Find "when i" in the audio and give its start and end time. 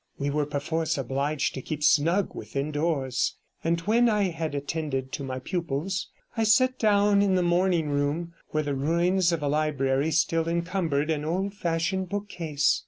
3.81-4.31